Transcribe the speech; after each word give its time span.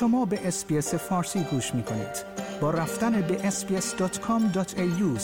شما 0.00 0.24
به 0.24 0.48
اسپیس 0.48 0.94
فارسی 0.94 1.40
گوش 1.50 1.74
می 1.74 1.82
کنید. 1.82 2.24
با 2.60 2.70
رفتن 2.70 3.20
به 3.20 3.50
sbs.com.au 3.50 5.18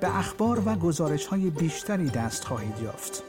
به 0.00 0.18
اخبار 0.18 0.62
و 0.68 0.74
گزارش 0.74 1.26
های 1.26 1.50
بیشتری 1.50 2.10
دست 2.10 2.44
خواهید 2.44 2.78
یافت. 2.82 3.22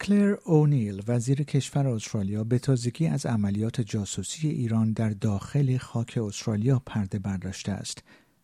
کلر 0.00 0.36
اونیل 0.44 1.02
وزیر 1.08 1.42
کشور 1.42 1.88
استرالیا 1.88 2.44
به 2.44 2.58
تازگی 2.58 3.06
از 3.06 3.26
عملیات 3.26 3.80
جاسوسی 3.80 4.48
ایران 4.48 4.92
در 4.92 5.10
داخل 5.10 5.76
خاک 5.76 6.18
استرالیا 6.22 6.82
پرده 6.86 7.18
برداشته 7.18 7.72
است 7.72 8.02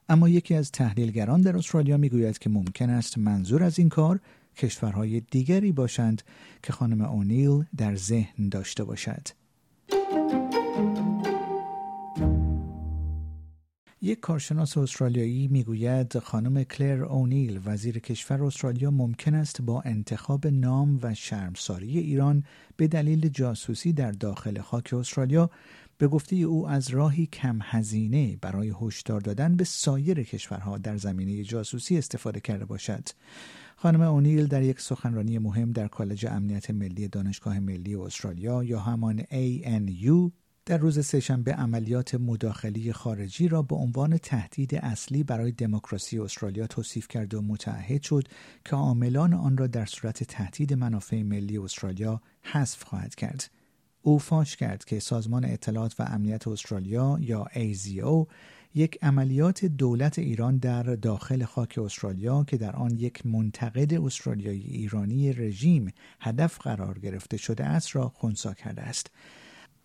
اما 0.08 0.28
یکی 0.28 0.54
از 0.54 0.72
تحلیلگران 0.72 1.40
در 1.40 1.56
استرالیا 1.56 1.96
می‌گوید 1.96 2.38
که 2.38 2.50
ممکن 2.50 2.90
است 2.90 3.18
منظور 3.18 3.62
از 3.62 3.78
این 3.78 3.88
کار 3.88 4.20
کشورهای 4.56 5.20
دیگری 5.20 5.72
باشند 5.72 6.22
که 6.62 6.72
خانم 6.72 7.00
اونیل 7.00 7.64
در 7.76 7.96
ذهن 7.96 8.48
داشته 8.48 8.84
باشد 8.84 9.37
یک 14.08 14.20
کارشناس 14.20 14.78
استرالیایی 14.78 15.48
می‌گوید 15.48 16.18
خانم 16.18 16.64
کلر 16.64 17.04
اونیل 17.04 17.60
وزیر 17.64 17.98
کشور 17.98 18.44
استرالیا 18.44 18.90
ممکن 18.90 19.34
است 19.34 19.62
با 19.62 19.82
انتخاب 19.84 20.46
نام 20.46 20.98
و 21.02 21.14
شرمساری 21.14 21.98
ایران 21.98 22.44
به 22.76 22.88
دلیل 22.88 23.28
جاسوسی 23.28 23.92
در 23.92 24.12
داخل 24.12 24.60
خاک 24.60 24.94
استرالیا 24.94 25.50
به 25.98 26.08
گفته 26.08 26.36
او 26.36 26.68
از 26.68 26.90
راهی 26.90 27.26
کم 27.26 27.58
هزینه 27.62 28.36
برای 28.40 28.74
هشدار 28.82 29.20
دادن 29.20 29.56
به 29.56 29.64
سایر 29.64 30.22
کشورها 30.22 30.78
در 30.78 30.96
زمینه 30.96 31.44
جاسوسی 31.44 31.98
استفاده 31.98 32.40
کرده 32.40 32.64
باشد. 32.64 33.08
خانم 33.76 34.00
اونیل 34.00 34.46
در 34.46 34.62
یک 34.62 34.80
سخنرانی 34.80 35.38
مهم 35.38 35.72
در 35.72 35.88
کالج 35.88 36.26
امنیت 36.26 36.70
ملی 36.70 37.08
دانشگاه 37.08 37.58
ملی 37.58 37.94
استرالیا 37.94 38.64
یا 38.64 38.80
همان 38.80 39.20
ANU 39.20 40.30
در 40.68 40.78
روز 40.78 41.06
سهشنبه 41.06 41.52
عملیات 41.52 42.14
مداخلی 42.14 42.92
خارجی 42.92 43.48
را 43.48 43.62
به 43.62 43.76
عنوان 43.76 44.18
تهدید 44.18 44.74
اصلی 44.74 45.22
برای 45.22 45.52
دموکراسی 45.52 46.18
استرالیا 46.18 46.66
توصیف 46.66 47.08
کرد 47.08 47.34
و 47.34 47.42
متعهد 47.42 48.02
شد 48.02 48.28
که 48.64 48.76
عاملان 48.76 49.34
آن 49.34 49.56
را 49.56 49.66
در 49.66 49.86
صورت 49.86 50.24
تهدید 50.24 50.74
منافع 50.74 51.22
ملی 51.22 51.58
استرالیا 51.58 52.20
حذف 52.42 52.82
خواهد 52.82 53.14
کرد. 53.14 53.50
او 54.02 54.18
فاش 54.18 54.56
کرد 54.56 54.84
که 54.84 55.00
سازمان 55.00 55.44
اطلاعات 55.44 56.00
و 56.00 56.02
امنیت 56.02 56.48
استرالیا 56.48 57.18
یا 57.20 57.46
AZO 57.54 58.26
یک 58.74 58.98
عملیات 59.02 59.64
دولت 59.64 60.18
ایران 60.18 60.58
در 60.58 60.82
داخل 60.82 61.44
خاک 61.44 61.78
استرالیا 61.78 62.44
که 62.44 62.56
در 62.56 62.76
آن 62.76 62.96
یک 62.96 63.26
منتقد 63.26 63.94
استرالیایی 63.94 64.62
ایرانی 64.62 65.32
رژیم 65.32 65.92
هدف 66.20 66.58
قرار 66.58 66.98
گرفته 66.98 67.36
شده 67.36 67.64
است 67.64 67.96
را 67.96 68.08
خونسا 68.08 68.54
کرده 68.54 68.82
است. 68.82 69.10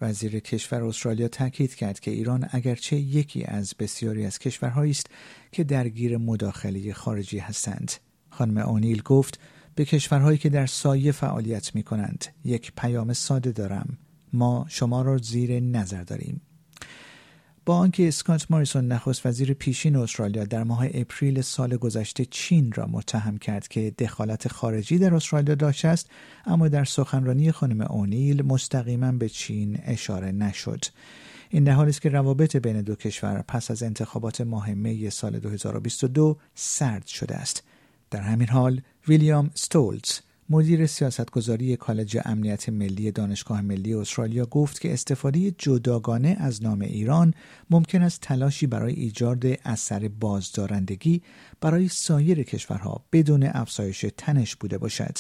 وزیر 0.04 0.40
کشور 0.40 0.84
استرالیا 0.84 1.28
تاکید 1.28 1.76
کرد 1.76 2.00
که 2.00 2.12
ایران 2.12 2.50
اگرچه 2.52 2.96
یکی 2.96 3.44
از 3.44 3.73
بسیاری 3.80 4.26
از 4.26 4.40
کشورهایی 4.40 4.92
است 4.92 5.08
که 5.52 5.64
درگیر 5.64 6.18
مداخله 6.18 6.94
خارجی 6.94 7.38
هستند. 7.38 7.92
خانم 8.30 8.58
اونیل 8.58 9.02
گفت 9.02 9.40
به 9.76 9.86
کشورهایی 9.86 10.38
که 10.38 10.50
در 10.50 10.66
سایه 10.66 11.12
فعالیت 11.12 11.76
می 11.76 11.84
کنند 11.84 12.26
یک 12.46 12.72
پیام 12.78 13.14
ساده 13.14 13.52
دارم. 13.52 13.98
ما 14.34 14.66
شما 14.70 15.02
را 15.02 15.18
زیر 15.18 15.59
نظر 15.59 16.04
داریم. 16.04 16.42
با 17.66 17.78
آنکه 17.78 18.08
اسکات 18.08 18.45
ماریسون 18.50 18.88
نخست 18.88 19.25
وزیر 19.25 19.53
پیشین 19.53 19.95
استرالیا 19.95 20.45
در 20.45 20.64
ماه 20.64 20.88
اپریل 20.94 21.42
سال 21.42 21.78
گذشته 21.78 22.25
چین 22.25 22.72
را 22.72 22.86
متهم 22.86 23.38
کرد 23.38 23.67
که 23.67 23.92
دخالت 24.00 24.47
خارجی 24.47 24.97
در 24.97 25.16
استرالیا 25.16 25.56
داشته 25.56 25.88
است 25.88 26.09
اما 26.45 26.67
در 26.67 26.86
سخنرانی 26.86 27.52
خانم 27.52 27.81
اونیل 27.81 28.41
مستقیما 28.45 29.11
به 29.11 29.30
چین 29.30 29.80
اشاره 29.84 30.31
نشد. 30.31 30.86
این 31.50 31.63
در 31.63 31.72
حالی 31.72 31.90
است 31.90 32.02
که 32.02 32.09
روابط 32.09 32.56
بین 32.56 32.81
دو 32.81 32.96
کشور 32.96 33.44
پس 33.47 33.72
از 33.72 33.84
انتخابات 33.84 34.41
ماه 34.41 34.73
می 34.73 35.09
سال 35.09 35.40
2022 35.40 36.38
سرد 36.56 37.07
شده 37.07 37.35
است. 37.35 37.63
در 38.12 38.22
همین 38.22 38.50
حال 38.50 38.81
ویلیام 39.07 39.52
ستولز 39.53 40.19
مدیر 40.50 40.86
سیاستگذاری 40.86 41.76
کالج 41.76 42.18
امنیت 42.26 42.70
ملی 42.70 43.12
دانشگاه 43.12 43.62
ملی 43.62 43.94
استرالیا 43.94 44.46
گفت 44.46 44.81
که 44.81 44.94
استفاده 44.94 45.52
جداگانه 45.52 46.36
از 46.40 46.64
نام 46.64 46.81
ایران 46.81 47.34
ممکن 47.70 48.02
است 48.02 48.22
تلاشی 48.22 48.68
برای 48.68 48.94
ایجاد 48.94 49.46
اثر 49.66 50.08
بازدارندگی 50.08 51.22
برای 51.62 51.88
سایر 51.88 52.44
کشورها 52.44 53.06
بدون 53.12 53.44
افزایش 53.44 54.06
تنش 54.18 54.56
بوده 54.56 54.78
باشد. 54.78 55.18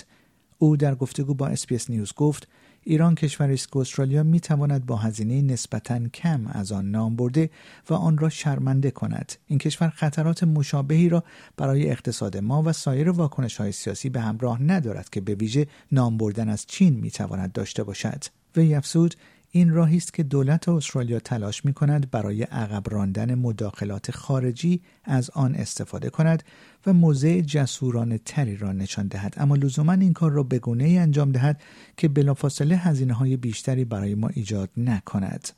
او 0.57 0.77
در 0.77 0.95
گفتگو 0.95 1.33
با 1.33 1.47
SBS 1.47 1.89
News 1.89 2.13
گفت 2.13 2.47
ایران 2.85 3.15
کشوری 3.15 3.53
است 3.53 3.71
که 3.71 3.77
استرالیا 3.79 4.23
می 4.23 4.39
تواند 4.39 4.85
با 4.85 4.95
هزینه 4.95 5.41
نسبتا 5.41 6.07
کم 6.07 6.47
از 6.47 6.71
آن 6.71 6.91
نام 6.91 7.15
برده 7.15 7.49
و 7.89 7.93
آن 7.93 8.17
را 8.17 8.29
شرمنده 8.29 8.91
کند. 8.91 9.33
این 9.47 9.59
کشور 9.59 9.89
خطرات 9.89 10.43
مشابهی 10.43 11.09
را 11.09 11.23
برای 11.57 11.91
اقتصاد 11.91 12.37
ما 12.37 12.63
و 12.63 12.73
سایر 12.73 13.09
واکنش 13.09 13.57
های 13.57 13.71
سیاسی 13.71 14.09
به 14.09 14.21
همراه 14.21 14.61
ندارد 14.61 15.09
که 15.09 15.21
به 15.21 15.35
ویژه 15.35 15.67
نام 15.91 16.17
بردن 16.17 16.49
از 16.49 16.65
چین 16.65 16.93
می 16.93 17.11
تواند 17.11 17.51
داشته 17.51 17.83
باشد. 17.83 18.23
وی 18.55 18.75
افزود 18.75 19.15
این 19.55 19.69
راهی 19.69 19.97
است 19.97 20.13
که 20.13 20.23
دولت 20.23 20.69
استرالیا 20.69 21.19
تلاش 21.19 21.65
می 21.65 21.73
کند 21.73 22.11
برای 22.11 22.43
عقب 22.43 22.93
راندن 22.93 23.35
مداخلات 23.35 24.11
خارجی 24.11 24.81
از 25.03 25.29
آن 25.29 25.55
استفاده 25.55 26.09
کند 26.09 26.43
و 26.85 26.93
موضع 26.93 27.41
جسورانه 27.41 28.17
تری 28.17 28.57
را 28.57 28.71
نشان 28.71 29.07
دهد. 29.07 29.33
اما 29.37 29.55
لزوما 29.55 29.93
این 29.93 30.13
کار 30.13 30.31
را 30.31 30.43
به 30.43 30.59
گونه 30.59 30.83
ای 30.83 30.97
انجام 30.97 31.31
دهد 31.31 31.61
که 31.97 32.07
بلافاصله 32.07 32.75
هزینه 32.75 33.13
های 33.13 33.37
بیشتری 33.37 33.85
برای 33.85 34.15
ما 34.15 34.27
ایجاد 34.27 34.69
نکند. 34.77 35.49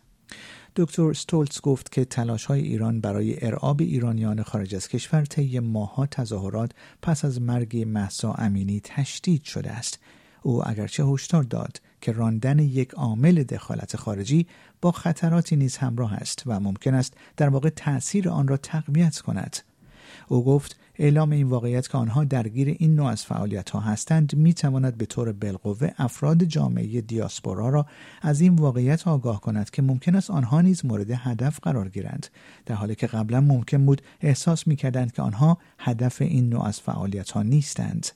دکتر 0.76 1.14
ستولتز 1.14 1.62
گفت 1.62 1.92
که 1.92 2.06
تلاش 2.06 2.46
های 2.46 2.62
ایران 2.62 3.02
برای 3.02 3.46
ارعاب 3.46 3.82
ایرانیان 3.82 4.44
خارج 4.44 4.76
از 4.76 4.88
کشور 4.88 5.26
طی 5.26 5.60
ماهها 5.60 6.06
تظاهرات 6.06 6.72
پس 7.02 7.26
از 7.26 7.42
مرگ 7.42 7.78
محسا 7.88 8.34
امینی 8.34 8.82
تشدید 8.84 9.44
شده 9.44 9.72
است. 9.72 10.00
او 10.46 10.70
اگرچه 10.70 11.06
هشدار 11.06 11.44
داد 11.44 11.82
که 12.02 12.12
راندن 12.12 12.60
یک 12.60 12.92
عامل 12.92 13.44
دخالت 13.44 13.96
خارجی 13.98 14.48
با 14.82 14.92
خطراتی 14.92 15.56
نیز 15.56 15.78
همراه 15.78 16.14
است 16.14 16.44
و 16.46 16.60
ممکن 16.60 16.94
است 16.94 17.14
در 17.38 17.50
واقع 17.50 17.70
تأثیر 17.70 18.30
آن 18.30 18.48
را 18.48 18.58
تقویت 18.58 19.20
کند. 19.20 19.58
او 20.28 20.46
گفت 20.46 20.80
اعلام 20.96 21.32
این 21.32 21.48
واقعیت 21.48 21.88
که 21.88 21.98
آنها 21.98 22.24
درگیر 22.24 22.76
این 22.80 22.96
نوع 22.96 23.08
از 23.08 23.26
فعالیت 23.26 23.70
ها 23.70 23.80
هستند 23.80 24.36
می 24.36 24.54
تواند 24.54 24.98
به 24.98 25.06
طور 25.06 25.32
بالقوه 25.32 25.92
افراد 25.98 26.44
جامعه 26.44 27.02
دیاسپورا 27.02 27.70
را 27.70 27.86
از 28.22 28.42
این 28.42 28.56
واقعیت 28.56 29.08
آگاه 29.08 29.42
کند 29.42 29.70
که 29.70 29.82
ممکن 29.82 30.16
است 30.16 30.32
آنها 30.32 30.62
نیز 30.62 30.86
مورد 30.86 31.12
هدف 31.12 31.60
قرار 31.60 31.90
گیرند. 31.90 32.28
در 32.66 32.76
حالی 32.76 32.96
که 32.96 33.08
قبلا 33.08 33.42
ممکن 33.42 33.86
بود 33.86 34.02
احساس 34.22 34.68
می 34.68 34.76
کردند 34.76 35.12
که 35.12 35.22
آنها 35.22 35.58
هدف 35.80 36.22
این 36.22 36.50
نوع 36.50 36.66
از 36.68 36.82
فعالیت 36.82 37.32
ها 37.32 37.44
نیستند. 37.44 38.08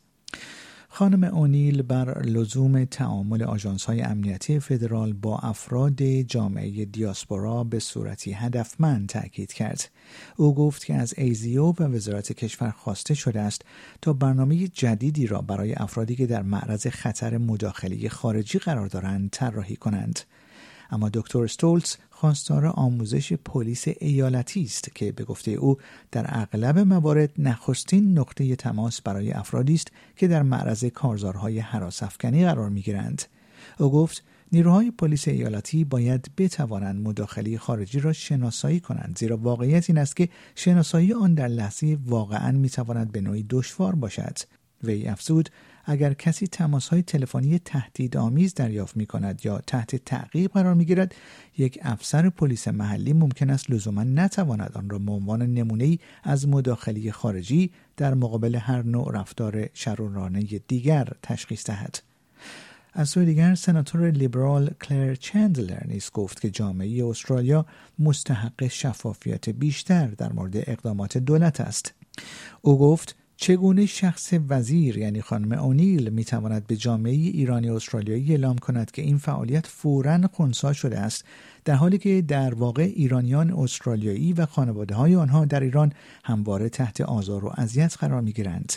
خانم 1.00 1.24
اونیل 1.24 1.82
بر 1.82 2.22
لزوم 2.22 2.86
تعامل 2.86 3.44
آژانس 3.44 3.86
های 3.86 4.02
امنیتی 4.02 4.60
فدرال 4.60 5.14
با 5.14 5.38
افراد 5.38 6.04
جامعه 6.04 6.86
دیاسپورا 6.86 7.64
به 7.64 7.80
صورتی 7.80 8.32
هدفمند 8.32 9.10
تاکید 9.10 9.54
کرد. 9.54 9.90
او 10.38 10.56
گفت 10.56 10.86
که 10.86 10.96
از 10.96 11.14
ASIO 11.18 11.64
و 11.64 11.84
وزارت 11.84 12.34
کشور 12.34 12.72
خواسته 12.72 13.14
شده 13.14 13.40
است 13.40 13.62
تا 14.02 14.14
برنامه 14.14 14.68
جدیدی 14.68 15.28
را 15.28 15.42
برای 15.42 15.74
افرادی 15.74 16.16
که 16.16 16.28
در 16.28 16.42
معرض 16.42 16.88
خطر 16.88 17.38
مداخله 17.38 18.10
خارجی 18.10 18.60
قرار 18.60 18.88
دارند 18.88 19.30
طراحی 19.32 19.76
کنند. 19.76 20.20
اما 20.90 21.10
دکتر 21.14 21.48
ستولز 21.48 21.96
خواستار 22.10 22.66
آموزش 22.66 23.34
پلیس 23.34 23.86
ایالتی 24.00 24.64
است 24.64 24.96
که 24.96 25.12
به 25.12 25.24
گفته 25.24 25.52
او 25.52 25.78
در 26.12 26.26
اغلب 26.30 26.80
موارد 26.80 27.32
نخستین 27.38 28.20
نقطه 28.20 28.56
تماس 28.56 29.02
برای 29.02 29.32
افرادی 29.32 29.74
است 29.74 29.88
که 30.16 30.28
در 30.28 30.44
معرض 30.44 30.86
کارزارهای 30.86 31.60
هراس 31.60 32.04
افکنی 32.04 32.46
قرار 32.46 32.70
می‌گیرند. 32.70 33.22
او 33.80 33.92
گفت 33.92 34.24
نیروهای 34.52 34.92
پلیس 34.92 35.28
ایالتی 35.28 35.84
باید 35.84 36.32
بتوانند 36.38 37.08
مداخله 37.08 37.58
خارجی 37.58 38.00
را 38.00 38.14
شناسایی 38.14 38.80
کنند 38.80 39.18
زیرا 39.20 39.38
واقعیت 39.38 39.90
این 39.90 39.98
است 39.98 40.16
که 40.16 40.30
شناسایی 40.56 41.14
آن 41.14 41.34
در 41.34 41.48
لحظه 41.48 41.98
واقعا 42.06 42.52
می‌تواند 42.52 43.12
به 43.12 43.22
نوعی 43.22 43.46
دشوار 43.50 43.96
باشد. 43.96 44.38
وی 44.84 45.08
افزود 45.08 45.50
اگر 45.86 46.14
کسی 46.14 46.48
تماس 46.48 46.88
های 46.88 47.02
تلفنی 47.02 47.60
تهدیدآمیز 47.60 48.54
دریافت 48.54 48.98
می 48.98 49.06
کند 49.06 49.46
یا 49.46 49.62
تحت 49.68 49.96
تعقیب 49.96 50.52
قرار 50.52 50.74
می 50.74 50.86
گیرد 50.86 51.16
یک 51.58 51.80
افسر 51.82 52.30
پلیس 52.30 52.68
محلی 52.68 53.14
ممکن 53.14 53.50
است 53.50 53.72
لزوما 53.72 54.04
نتواند 54.04 54.72
آن 54.76 54.90
را 54.90 55.00
به 55.00 55.12
عنوان 55.12 55.42
نمونه 55.42 55.84
ای 55.84 56.00
از 56.24 56.48
مداخله 56.48 57.12
خارجی 57.12 57.72
در 57.98 58.14
مقابل 58.14 58.56
هر 58.56 58.82
نوع 58.82 59.12
رفتار 59.14 59.70
شرورانه 59.74 60.42
دیگر 60.44 61.08
تشخیص 61.24 61.66
دهد. 61.66 62.00
از 62.94 63.10
سوی 63.10 63.26
دیگر 63.26 63.56
سناتور 63.56 64.12
لیبرال 64.12 64.70
کلر 64.82 65.16
چندلر 65.16 65.88
نیز 65.88 66.12
گفت 66.14 66.42
که 66.42 66.50
جامعه 66.50 67.06
استرالیا 67.06 67.66
مستحق 68.00 68.68
شفافیت 68.68 69.50
بیشتر 69.50 70.08
در 70.08 70.34
مورد 70.34 70.58
اقدامات 70.58 71.18
دولت 71.18 71.62
است. 71.62 71.94
او 72.62 72.80
گفت 72.80 73.16
چگونه 73.42 73.86
شخص 73.86 74.34
وزیر 74.50 74.98
یعنی 74.98 75.22
خانم 75.22 75.52
اونیل 75.52 76.10
می 76.10 76.26
تواند 76.26 76.68
به 76.68 76.76
جامعه 76.76 77.14
ایرانی 77.14 77.70
استرالیایی 77.70 78.32
اعلام 78.32 78.58
کند 78.58 78.92
که 78.92 79.02
این 79.02 79.18
فعالیت 79.18 79.68
فورا 79.68 80.20
خونسا 80.34 80.74
شده 80.74 81.00
است 81.00 81.26
در 81.66 81.74
حالی 81.74 81.98
که 81.98 82.22
در 82.22 82.54
واقع 82.54 82.84
ایرانیان 82.84 83.52
استرالیایی 83.52 84.34
و 84.34 84.46
خانواده 84.46 84.96
های 84.96 85.16
آنها 85.16 85.46
در 85.46 85.60
ایران 85.60 85.94
همواره 86.24 86.70
تحت 86.70 87.02
آزار 87.02 87.46
و 87.46 87.54
اذیت 87.58 87.98
قرار 88.00 88.22
می 88.22 88.34
گیرند. 88.34 88.74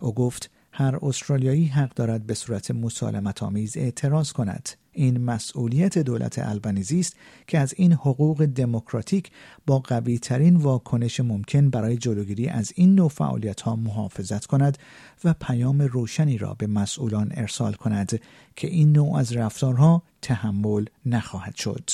او 0.00 0.14
گفت 0.14 0.50
هر 0.72 0.98
استرالیایی 1.02 1.66
حق 1.66 1.94
دارد 1.94 2.26
به 2.26 2.34
صورت 2.34 2.70
مسالمت 2.70 3.42
آمیز 3.42 3.76
اعتراض 3.76 4.32
کند 4.32 4.68
این 4.96 5.24
مسئولیت 5.24 5.98
دولت 5.98 6.38
البنیزی 6.38 7.00
است 7.00 7.16
که 7.46 7.58
از 7.58 7.74
این 7.76 7.92
حقوق 7.92 8.44
دموکراتیک 8.44 9.30
با 9.66 9.78
قوی 9.78 10.18
ترین 10.18 10.56
واکنش 10.56 11.20
ممکن 11.20 11.70
برای 11.70 11.96
جلوگیری 11.96 12.48
از 12.48 12.72
این 12.74 12.94
نوع 12.94 13.08
فعالیت 13.08 13.60
ها 13.60 13.76
محافظت 13.76 14.46
کند 14.46 14.78
و 15.24 15.34
پیام 15.40 15.82
روشنی 15.82 16.38
را 16.38 16.54
به 16.54 16.66
مسئولان 16.66 17.32
ارسال 17.34 17.72
کند 17.72 18.20
که 18.56 18.68
این 18.68 18.92
نوع 18.92 19.16
از 19.18 19.36
رفتارها 19.36 20.02
تحمل 20.22 20.84
نخواهد 21.06 21.54
شد. 21.54 21.90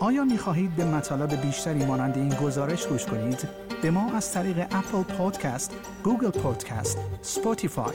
آیا 0.00 0.24
می 0.24 0.38
خواهید 0.38 0.76
به 0.76 0.84
مطالب 0.84 1.40
بیشتری 1.46 1.84
مانند 1.84 2.16
این 2.16 2.34
گزارش 2.34 2.86
گوش 2.86 3.06
کنید؟ 3.06 3.48
به 3.82 3.90
ما 3.90 4.12
از 4.12 4.32
طریق 4.32 4.58
اپل 4.58 5.02
پادکست، 5.02 5.76
Google 6.04 6.30
Podcast، 6.30 6.98
Spotify 7.22 7.94